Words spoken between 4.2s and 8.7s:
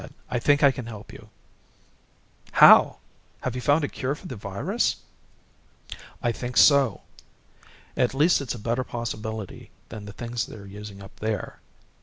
the virus?" "I think so. At least it's a